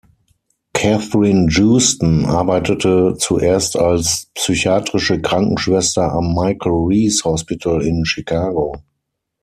Kathryn 0.73 1.47
Joosten 1.47 2.25
arbeitete 2.25 3.13
zuerst 3.19 3.77
als 3.77 4.31
psychiatrische 4.33 5.21
Krankenschwester 5.21 6.11
am 6.11 6.33
"Michael 6.33 6.87
Reese 6.89 7.21
Hospital" 7.25 7.83
in 7.83 8.03
Chicago. 8.05 8.81